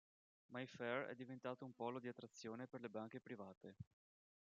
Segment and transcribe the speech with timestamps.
[0.49, 3.75] Mayfair è diventato un polo di attrazione per le banche private.